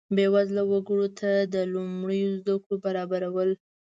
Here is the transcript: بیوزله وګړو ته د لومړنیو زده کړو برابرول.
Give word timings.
بیوزله 0.15 0.63
وګړو 0.71 1.07
ته 1.19 1.29
د 1.53 1.55
لومړنیو 1.73 2.37
زده 2.39 2.55
کړو 2.63 2.75
برابرول. 2.85 3.51